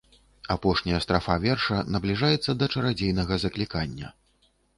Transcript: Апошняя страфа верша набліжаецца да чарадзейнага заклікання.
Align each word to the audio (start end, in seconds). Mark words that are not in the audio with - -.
Апошняя 0.53 1.01
страфа 1.05 1.35
верша 1.43 1.77
набліжаецца 1.97 2.57
да 2.63 2.71
чарадзейнага 2.77 3.39
заклікання. 3.45 4.13